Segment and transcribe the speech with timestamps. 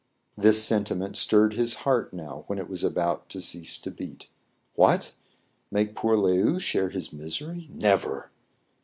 [0.35, 4.29] This sentiment stirred his heart now when it was about to cease to beat.
[4.73, 5.13] What!
[5.69, 7.69] make poor Le ou share his misery!
[7.71, 8.31] Never